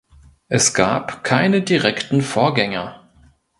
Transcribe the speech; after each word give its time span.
Es 0.47 0.73
gab 0.73 1.23
keine 1.23 1.61
direkten 1.61 2.23
Vorgänger. 2.23 3.07